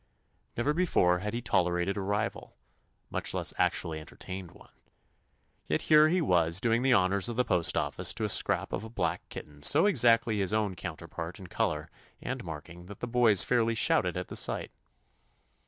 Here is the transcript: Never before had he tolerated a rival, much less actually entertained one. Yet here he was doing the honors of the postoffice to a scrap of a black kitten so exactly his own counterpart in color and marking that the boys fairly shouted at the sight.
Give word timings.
Never 0.57 0.73
before 0.73 1.19
had 1.19 1.35
he 1.35 1.43
tolerated 1.43 1.95
a 1.95 2.01
rival, 2.01 2.57
much 3.11 3.35
less 3.35 3.53
actually 3.59 3.99
entertained 3.99 4.49
one. 4.49 4.71
Yet 5.67 5.83
here 5.93 6.07
he 6.09 6.21
was 6.21 6.59
doing 6.59 6.81
the 6.81 6.91
honors 6.91 7.29
of 7.29 7.35
the 7.35 7.45
postoffice 7.45 8.11
to 8.15 8.23
a 8.23 8.29
scrap 8.29 8.73
of 8.73 8.83
a 8.83 8.89
black 8.89 9.21
kitten 9.29 9.61
so 9.61 9.85
exactly 9.85 10.39
his 10.39 10.53
own 10.53 10.73
counterpart 10.73 11.37
in 11.37 11.45
color 11.45 11.87
and 12.19 12.43
marking 12.43 12.87
that 12.87 12.99
the 12.99 13.07
boys 13.07 13.43
fairly 13.43 13.75
shouted 13.75 14.17
at 14.17 14.29
the 14.29 14.35
sight. 14.35 14.71